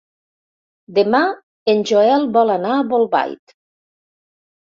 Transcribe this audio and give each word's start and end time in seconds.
Demà 0.99 1.19
en 1.73 1.83
Joel 1.91 2.25
vol 2.37 2.53
anar 2.53 2.71
a 2.77 2.85
Bolbait. 2.95 3.57